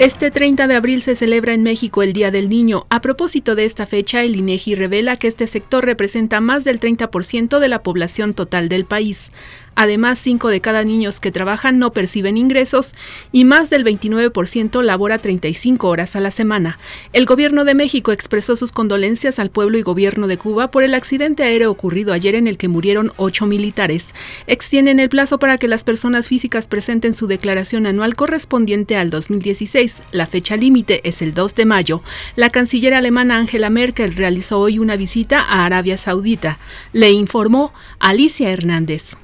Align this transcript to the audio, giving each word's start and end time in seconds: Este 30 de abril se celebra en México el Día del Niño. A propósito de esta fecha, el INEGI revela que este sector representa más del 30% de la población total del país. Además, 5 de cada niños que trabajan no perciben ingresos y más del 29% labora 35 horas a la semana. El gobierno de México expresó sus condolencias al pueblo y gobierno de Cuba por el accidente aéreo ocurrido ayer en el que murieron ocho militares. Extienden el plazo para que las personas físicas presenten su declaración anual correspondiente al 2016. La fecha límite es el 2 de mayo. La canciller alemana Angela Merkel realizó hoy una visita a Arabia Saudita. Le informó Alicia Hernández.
Este 0.00 0.30
30 0.30 0.66
de 0.66 0.76
abril 0.76 1.02
se 1.02 1.14
celebra 1.14 1.52
en 1.52 1.62
México 1.62 2.02
el 2.02 2.14
Día 2.14 2.30
del 2.30 2.48
Niño. 2.48 2.86
A 2.88 3.02
propósito 3.02 3.54
de 3.54 3.66
esta 3.66 3.84
fecha, 3.84 4.22
el 4.22 4.34
INEGI 4.34 4.74
revela 4.74 5.18
que 5.18 5.28
este 5.28 5.46
sector 5.46 5.84
representa 5.84 6.40
más 6.40 6.64
del 6.64 6.80
30% 6.80 7.58
de 7.58 7.68
la 7.68 7.82
población 7.82 8.32
total 8.32 8.70
del 8.70 8.86
país. 8.86 9.30
Además, 9.82 10.18
5 10.18 10.48
de 10.48 10.60
cada 10.60 10.84
niños 10.84 11.20
que 11.20 11.32
trabajan 11.32 11.78
no 11.78 11.92
perciben 11.92 12.36
ingresos 12.36 12.94
y 13.32 13.44
más 13.44 13.70
del 13.70 13.84
29% 13.84 14.82
labora 14.82 15.18
35 15.18 15.88
horas 15.88 16.16
a 16.16 16.20
la 16.20 16.30
semana. 16.30 16.78
El 17.12 17.24
gobierno 17.24 17.64
de 17.64 17.74
México 17.74 18.12
expresó 18.12 18.56
sus 18.56 18.72
condolencias 18.72 19.38
al 19.38 19.50
pueblo 19.50 19.78
y 19.78 19.82
gobierno 19.82 20.26
de 20.26 20.36
Cuba 20.36 20.70
por 20.70 20.82
el 20.82 20.92
accidente 20.92 21.44
aéreo 21.44 21.70
ocurrido 21.70 22.12
ayer 22.12 22.34
en 22.34 22.46
el 22.46 22.58
que 22.58 22.68
murieron 22.68 23.12
ocho 23.16 23.46
militares. 23.46 24.14
Extienden 24.46 25.00
el 25.00 25.08
plazo 25.08 25.38
para 25.38 25.56
que 25.56 25.68
las 25.68 25.84
personas 25.84 26.28
físicas 26.28 26.66
presenten 26.66 27.14
su 27.14 27.26
declaración 27.26 27.86
anual 27.86 28.16
correspondiente 28.16 28.96
al 28.96 29.08
2016. 29.08 29.89
La 30.12 30.26
fecha 30.26 30.56
límite 30.56 31.00
es 31.08 31.22
el 31.22 31.34
2 31.34 31.54
de 31.54 31.64
mayo. 31.64 32.02
La 32.36 32.50
canciller 32.50 32.94
alemana 32.94 33.36
Angela 33.36 33.70
Merkel 33.70 34.14
realizó 34.14 34.58
hoy 34.60 34.78
una 34.78 34.96
visita 34.96 35.40
a 35.40 35.64
Arabia 35.64 35.96
Saudita. 35.96 36.58
Le 36.92 37.10
informó 37.10 37.72
Alicia 37.98 38.50
Hernández. 38.50 39.16